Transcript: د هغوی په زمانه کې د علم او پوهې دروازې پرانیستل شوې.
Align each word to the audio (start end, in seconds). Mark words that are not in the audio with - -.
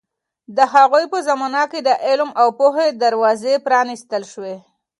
د 0.57 0.59
هغوی 0.73 1.05
په 1.11 1.17
زمانه 1.27 1.63
کې 1.71 1.79
د 1.87 1.89
علم 2.05 2.29
او 2.41 2.47
پوهې 2.59 2.87
دروازې 3.03 3.53
پرانیستل 3.65 4.23
شوې. 4.33 4.55